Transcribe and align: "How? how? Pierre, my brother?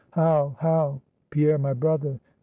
"How? 0.13 0.55
how? 0.59 0.99
Pierre, 1.29 1.59
my 1.59 1.73
brother? 1.73 2.19